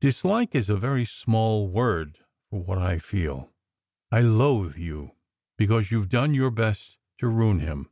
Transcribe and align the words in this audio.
Dislike 0.00 0.54
is 0.54 0.70
a 0.70 0.78
very 0.78 1.04
small 1.04 1.68
word 1.68 2.18
for 2.48 2.62
what 2.64 2.78
I 2.78 2.98
feel. 2.98 3.52
I 4.10 4.22
loathe 4.22 4.78
you, 4.78 5.12
because 5.58 5.90
you 5.90 6.00
ve 6.04 6.08
done 6.08 6.32
your 6.32 6.50
best 6.50 6.96
to 7.18 7.28
ruin 7.28 7.58
him. 7.60 7.90